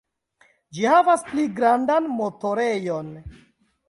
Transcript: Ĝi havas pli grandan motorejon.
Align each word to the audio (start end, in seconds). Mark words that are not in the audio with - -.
Ĝi 0.77 0.85
havas 0.91 1.25
pli 1.27 1.45
grandan 1.59 2.07
motorejon. 2.21 3.13